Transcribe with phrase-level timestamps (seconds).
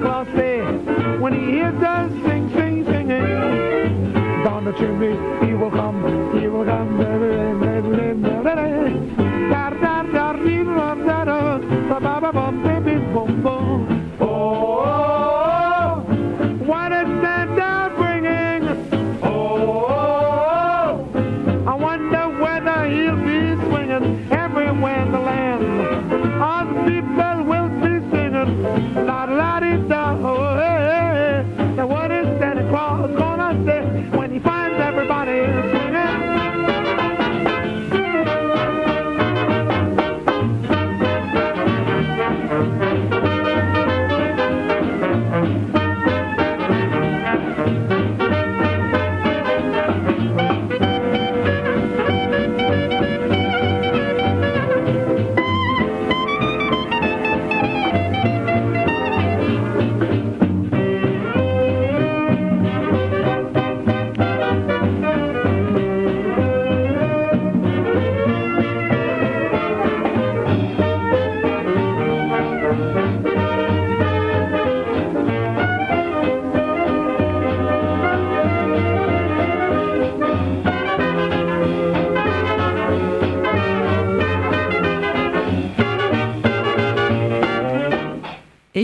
[0.00, 0.49] across the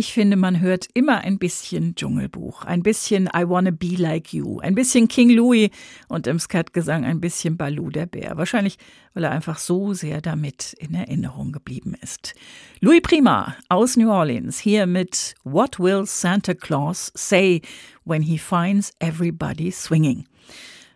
[0.07, 4.61] Ich finde, man hört immer ein bisschen Dschungelbuch, ein bisschen I Wanna Be Like You,
[4.61, 5.69] ein bisschen King Louis
[6.07, 8.37] und im Skatgesang ein bisschen Baloo der Bär.
[8.37, 8.79] Wahrscheinlich,
[9.15, 12.37] weil er einfach so sehr damit in Erinnerung geblieben ist.
[12.79, 17.61] Louis Prima aus New Orleans hier mit What Will Santa Claus Say
[18.05, 20.25] When He Finds Everybody Swinging?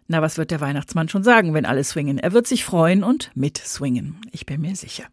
[0.06, 2.18] Na, was wird der Weihnachtsmann schon sagen, wenn alle swingen?
[2.18, 4.20] Er wird sich freuen und mitswingen.
[4.30, 5.06] Ich bin mir sicher.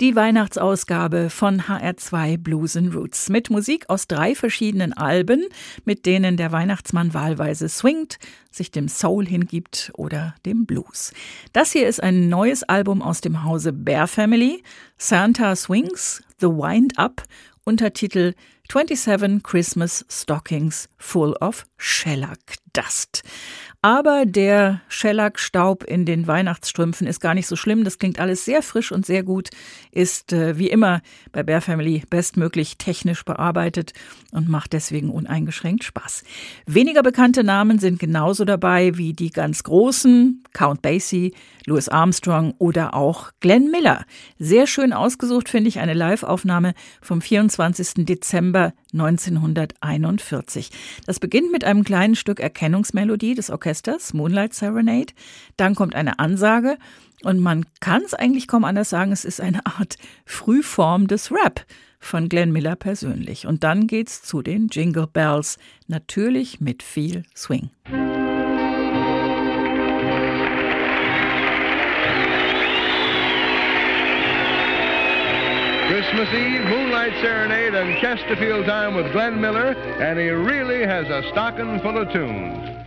[0.00, 5.44] Die Weihnachtsausgabe von HR2 Blues and Roots mit Musik aus drei verschiedenen Alben,
[5.84, 8.16] mit denen der Weihnachtsmann wahlweise swingt,
[8.50, 11.12] sich dem Soul hingibt oder dem Blues.
[11.52, 14.62] Das hier ist ein neues Album aus dem Hause Bear Family,
[14.96, 17.22] Santa Swings, The Wind Up,
[17.64, 18.32] Untertitel
[18.72, 22.38] 27 Christmas Stockings Full of Shellac
[22.72, 23.22] Dust.
[23.82, 27.82] Aber der Schellackstaub in den Weihnachtsstrümpfen ist gar nicht so schlimm.
[27.82, 29.48] Das klingt alles sehr frisch und sehr gut.
[29.90, 31.00] Ist äh, wie immer
[31.32, 33.94] bei Bear Family bestmöglich technisch bearbeitet
[34.32, 36.24] und macht deswegen uneingeschränkt Spaß.
[36.66, 41.32] Weniger bekannte Namen sind genauso dabei wie die ganz großen Count Basie,
[41.64, 44.04] Louis Armstrong oder auch Glenn Miller.
[44.38, 48.04] Sehr schön ausgesucht finde ich eine Live-Aufnahme vom 24.
[48.04, 50.70] Dezember 1941.
[51.06, 55.12] Das beginnt mit einem kleinen Stück Erkennungsmelodie des Orchesters, Orchesters, Moonlight Serenade.
[55.56, 56.76] Dann kommt eine Ansage
[57.22, 61.64] und man kann es eigentlich kaum anders sagen, es ist eine Art Frühform des Rap
[62.00, 63.46] von Glenn Miller persönlich.
[63.46, 65.56] Und dann geht's zu den Jingle Bells,
[65.86, 67.70] natürlich mit viel Swing.
[75.88, 81.22] Christmas Eve, Moonlight Serenade, and Chesterfield time with Glenn Miller, and he really has a
[81.30, 82.79] stocking full of tunes.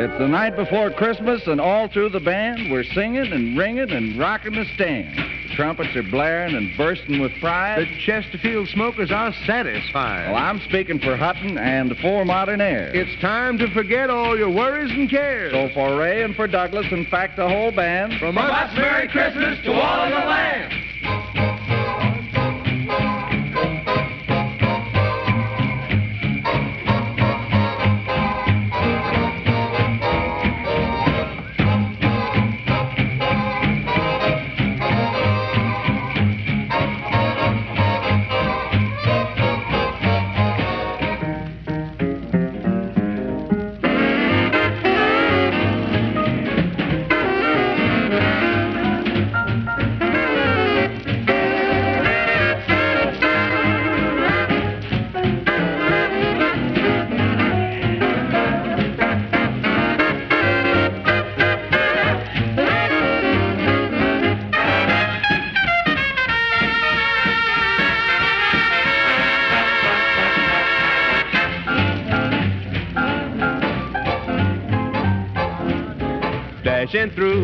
[0.00, 4.16] It's the night before Christmas, and all through the band, we're singing and ringing and
[4.16, 5.12] rocking the stand.
[5.16, 7.80] The trumpets are blaring and bursting with pride.
[7.80, 10.30] The Chesterfield smokers are satisfied.
[10.30, 12.92] Well, I'm speaking for Hutton and the four modern airs.
[12.94, 15.50] It's time to forget all your worries and cares.
[15.50, 19.08] So for Ray and for Douglas, in fact, the whole band, From, From us, Merry
[19.08, 21.17] Christmas to all in the land.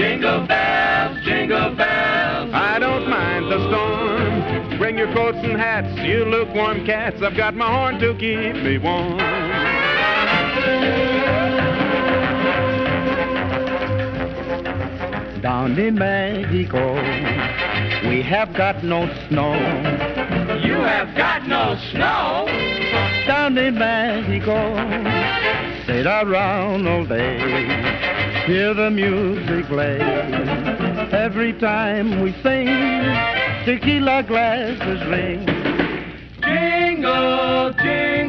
[0.00, 2.50] Jingle bells, jingle bells.
[2.54, 4.78] I don't mind the storm.
[4.78, 7.20] Bring your coats and hats, you lukewarm cats.
[7.20, 9.18] I've got my horn to keep me warm.
[15.42, 16.94] Down in Mexico,
[18.08, 19.52] we have got no snow.
[20.64, 22.46] You have got no snow.
[23.26, 24.56] Down in Mexico,
[25.84, 30.00] sit around all day, hear the music play.
[31.12, 32.66] Every time we sing,
[33.64, 35.46] tequila glasses ring.
[36.42, 38.19] Jingle, jingle,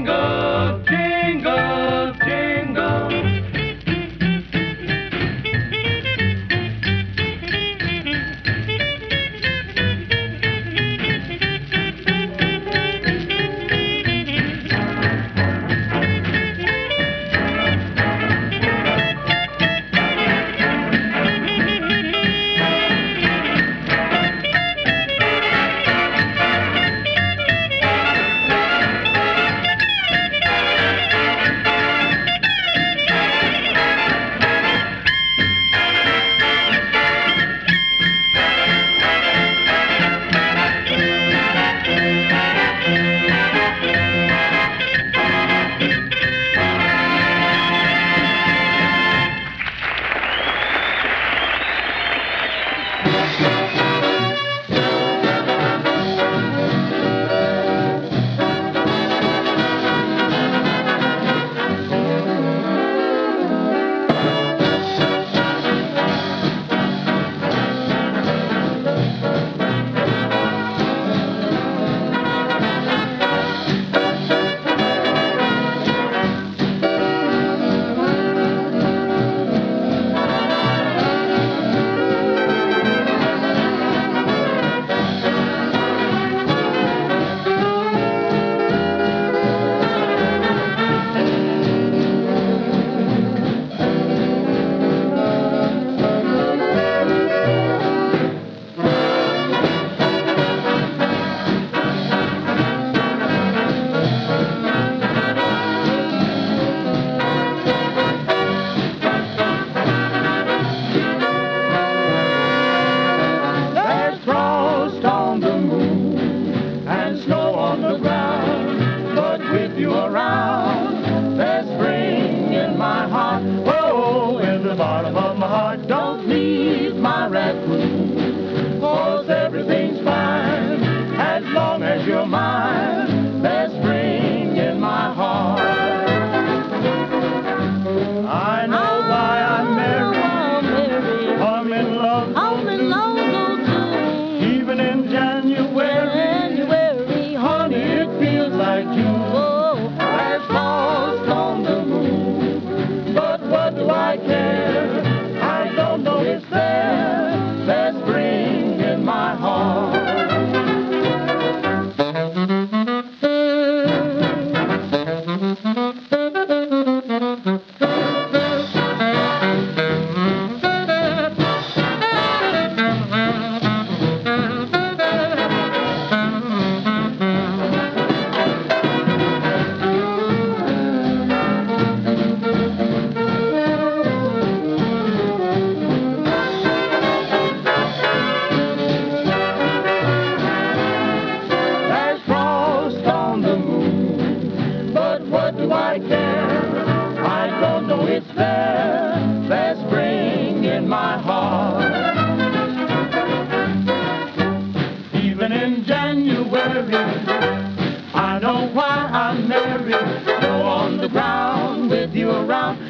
[156.61, 156.90] Amen.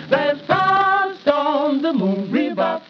[0.09, 2.81] There's frost on the moon, rebop.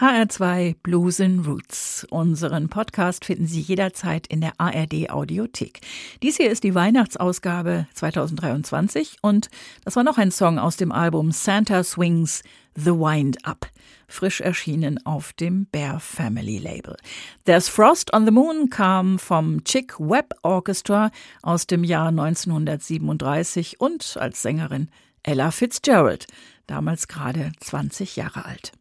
[0.00, 2.06] HR2 Blues and Roots.
[2.10, 5.80] Unseren Podcast finden Sie jederzeit in der ARD Audiothek.
[6.22, 9.50] Dies hier ist die Weihnachtsausgabe 2023 und
[9.84, 12.42] das war noch ein Song aus dem Album Santa Swings
[12.76, 13.66] The Wind Up,
[14.10, 16.96] frisch erschienen auf dem Bear Family Label.
[17.44, 21.10] There's Frost on the Moon kam vom Chick Webb Orchestra
[21.42, 24.90] aus dem Jahr 1937 und als Sängerin
[25.22, 26.26] Ella Fitzgerald,
[26.66, 28.72] damals gerade 20 Jahre alt.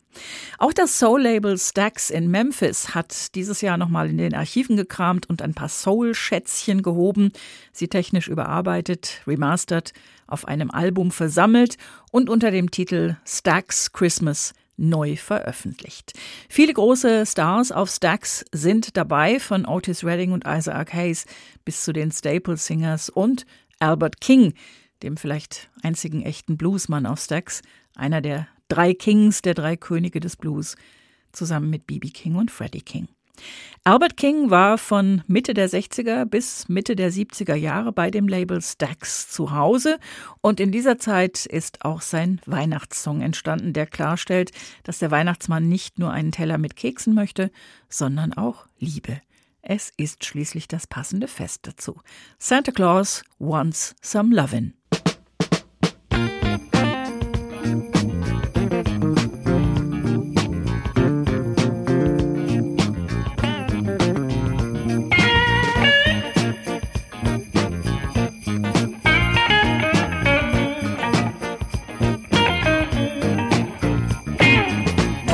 [0.57, 5.41] Auch das Soul-Label Stax in Memphis hat dieses Jahr nochmal in den Archiven gekramt und
[5.41, 7.31] ein paar Soul-Schätzchen gehoben,
[7.71, 9.93] sie technisch überarbeitet, remastert,
[10.27, 11.77] auf einem Album versammelt
[12.12, 16.13] und unter dem Titel Stax Christmas neu veröffentlicht.
[16.48, 21.25] Viele große Stars auf Stax sind dabei, von Otis Redding und Isaac Hayes
[21.65, 23.45] bis zu den Staple Singers und
[23.79, 24.53] Albert King,
[25.03, 27.62] dem vielleicht einzigen echten Bluesmann auf Stax,
[27.95, 30.75] einer der drei Kings, der drei Könige des Blues,
[31.31, 32.09] zusammen mit B.B.
[32.09, 33.07] King und Freddie King.
[33.84, 38.62] Albert King war von Mitte der 60er bis Mitte der 70er Jahre bei dem Label
[38.62, 39.98] Stax zu Hause
[40.41, 44.51] und in dieser Zeit ist auch sein Weihnachtssong entstanden, der klarstellt,
[44.84, 47.51] dass der Weihnachtsmann nicht nur einen Teller mit Keksen möchte,
[47.88, 49.22] sondern auch Liebe.
[49.62, 52.00] Es ist schließlich das passende Fest dazu.
[52.38, 54.78] Santa Claus wants some lovin'.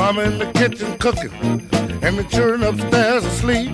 [0.06, 1.32] Mama in the kitchen cooking,
[2.00, 3.72] and the children upstairs asleep.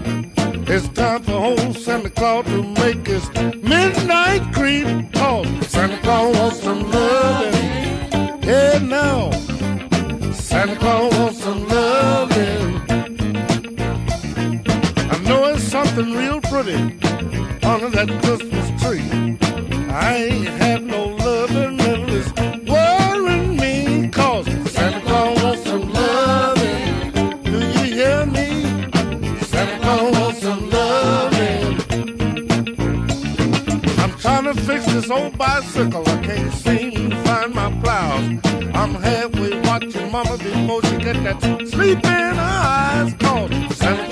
[0.67, 3.29] It's time for old Santa Claus to make his
[3.63, 4.87] midnight creep.
[5.17, 8.43] Oh, Santa Claus wants some loving.
[8.45, 9.31] Yeah, now.
[10.33, 12.81] Santa Claus wants some loving.
[15.11, 16.99] I know it's something real pretty
[17.63, 19.37] under that Christmas tree.
[19.91, 20.82] I ain't had
[35.37, 36.09] bicycle.
[36.09, 38.41] I can't seem to find my plows.
[38.75, 43.15] I'm halfway watching mama before she get that sleep in her eyes
[43.75, 44.12] Santa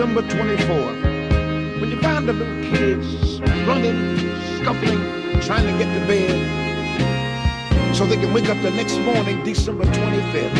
[0.00, 4.16] December 24th, when you find the little kids running,
[4.56, 4.98] scuffling,
[5.42, 10.56] trying to get to bed so they can wake up the next morning, December 25th,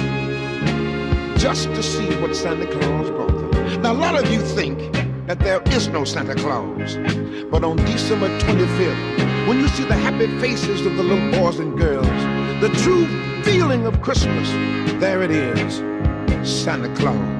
[1.38, 3.80] just to see what Santa Claus brought them.
[3.80, 4.92] Now, a lot of you think
[5.26, 6.96] that there is no Santa Claus,
[7.50, 11.78] but on December 25th, when you see the happy faces of the little boys and
[11.78, 12.06] girls,
[12.60, 13.06] the true
[13.42, 14.50] feeling of Christmas,
[15.00, 15.76] there it is
[16.46, 17.39] Santa Claus.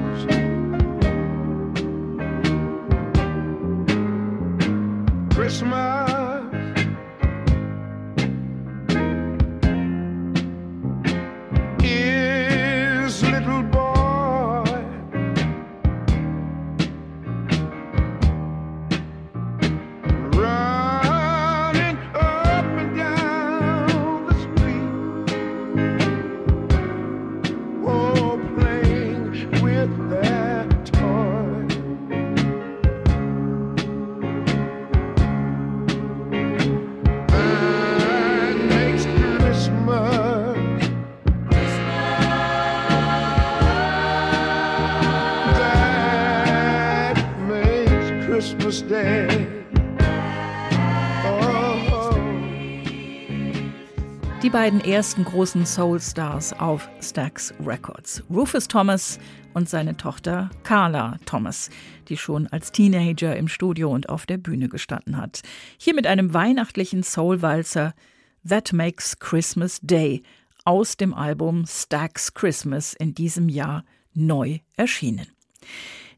[54.61, 58.21] Beiden ersten großen Soul-Stars auf Stax Records.
[58.29, 59.17] Rufus Thomas
[59.55, 61.71] und seine Tochter Carla Thomas,
[62.09, 65.41] die schon als Teenager im Studio und auf der Bühne gestanden hat.
[65.79, 67.95] Hier mit einem weihnachtlichen Soul-Walzer
[68.47, 70.21] That Makes Christmas Day
[70.63, 75.25] aus dem Album Stax Christmas in diesem Jahr neu erschienen.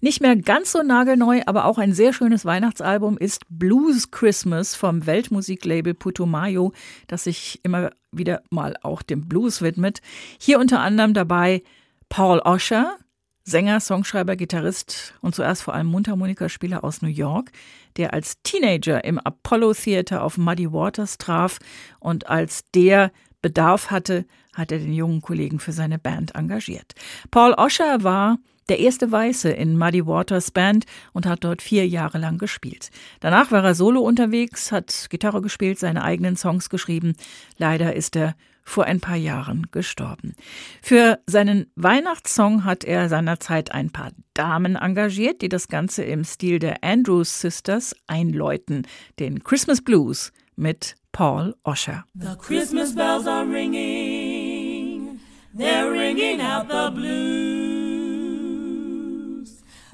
[0.04, 5.06] Nicht mehr ganz so nagelneu, aber auch ein sehr schönes Weihnachtsalbum ist Blues Christmas vom
[5.06, 6.74] Weltmusiklabel Putumayo,
[7.08, 10.02] das sich immer wieder mal auch dem Blues widmet.
[10.38, 11.64] Hier unter anderem dabei
[12.10, 12.98] Paul Osher,
[13.46, 17.54] Sänger, Songschreiber, Gitarrist und zuerst vor allem Mundharmonikaspieler aus New York,
[17.96, 21.60] der als Teenager im Apollo Theater auf Muddy Waters traf
[22.02, 26.94] und als der Bedarf hatte, hat er den jungen Kollegen für seine Band engagiert.
[27.32, 28.38] Paul Osher war
[28.74, 32.90] der erste Weiße in Muddy Waters Band und hat dort vier Jahre lang gespielt.
[33.20, 37.14] Danach war er solo unterwegs, hat Gitarre gespielt, seine eigenen Songs geschrieben.
[37.60, 38.34] Leider ist er
[38.64, 40.34] vor ein paar Jahren gestorben.
[40.82, 46.58] Für seinen Weihnachtssong hat er seinerzeit ein paar Damen engagiert, die das Ganze im Stil
[46.58, 48.88] der Andrews Sisters einläuten.
[49.20, 52.06] Den Christmas Blues mit Paul Osher.
[52.16, 55.20] The Christmas bells are ringing,
[55.56, 57.63] they're ringing out the blues.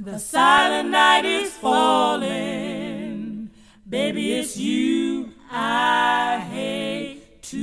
[0.02, 3.50] The silent night is falling,
[3.88, 7.58] baby, it's you I hate to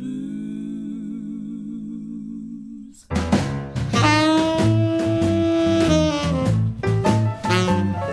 [0.00, 0.56] lose.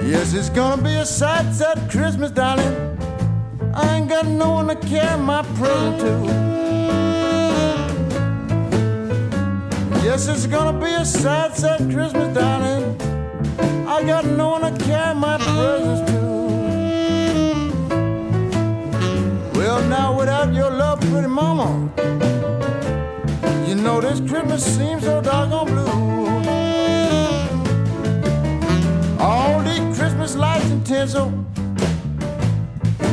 [0.05, 2.75] Yes, it's gonna be a sad, sad Christmas, darling.
[3.73, 6.43] I ain't got no one to carry my present to.
[10.03, 13.12] Yes, it's gonna be a sad, sad Christmas, darling.
[14.03, 16.19] I got no one to carry my presents to.
[19.57, 21.89] Well, now without your love, pretty mama,
[23.65, 25.87] you know this Christmas seems so doggone blue.
[29.23, 31.29] All these Christmas lights and tinsel,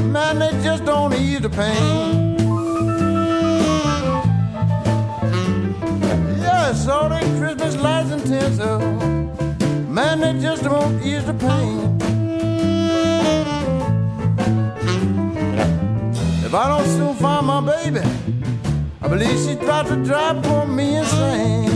[0.06, 2.36] man, they just don't ease the pain.
[6.40, 8.80] Yes, all these Christmas lights and tinsel,
[10.00, 11.78] man, they just won't ease the pain.
[16.46, 18.04] If I don't soon find my baby,
[19.02, 21.68] I believe she tried to drive poor me insane.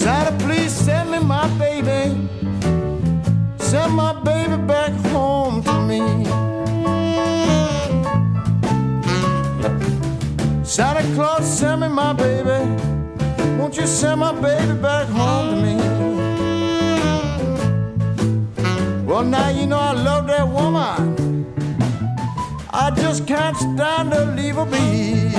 [0.00, 2.00] Santa, please send me my baby.
[3.58, 4.81] Send my baby back
[13.72, 15.76] Won't you send my baby back home to me?
[19.06, 21.46] Well, now you know I love that woman.
[22.68, 25.34] I just can't stand to leave her be.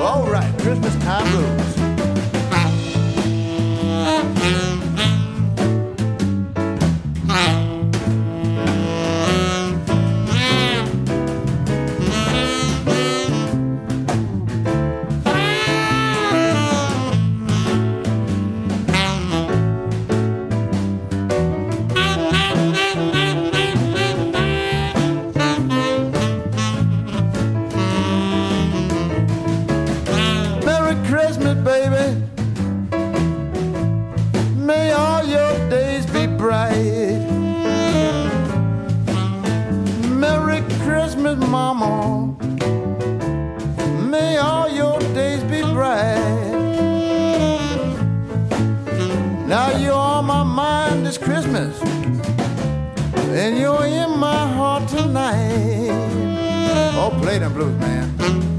[0.00, 1.75] All right, Christmas time blues.
[57.06, 58.55] all play them blues, man.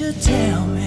[0.00, 0.77] You tell me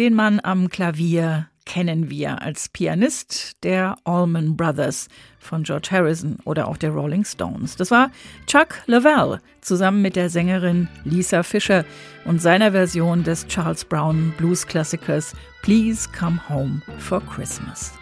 [0.00, 5.08] Den Mann am Klavier kennen wir als Pianist der Allman Brothers
[5.38, 7.76] von George Harrison oder auch der Rolling Stones.
[7.76, 8.10] Das war
[8.46, 11.84] Chuck Leavell zusammen mit der Sängerin Lisa Fischer
[12.24, 17.92] und seiner Version des Charles Brown Blues-Klassikers Please Come Home for Christmas.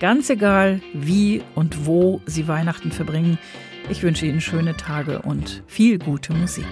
[0.00, 3.38] Ganz egal, wie und wo Sie Weihnachten verbringen,
[3.88, 6.66] ich wünsche Ihnen schöne Tage und viel gute Musik.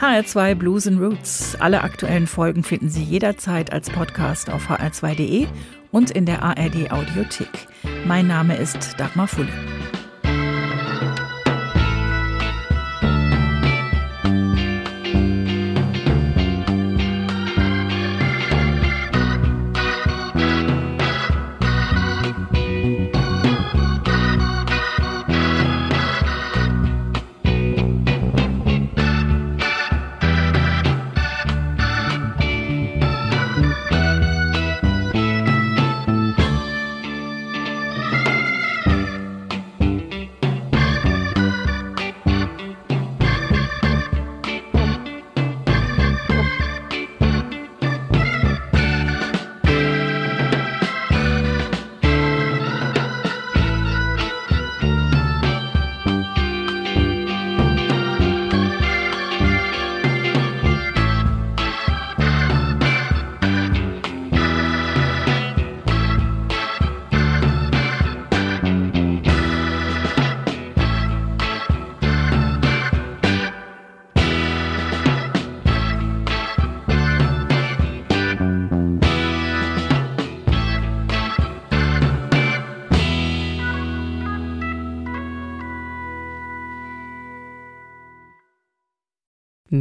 [0.00, 1.56] HR2 Blues and Roots.
[1.60, 5.46] Alle aktuellen Folgen finden Sie jederzeit als Podcast auf hr2.de
[5.90, 7.68] und in der ARD Audiothek.
[8.06, 9.52] Mein Name ist Dagmar Fulle.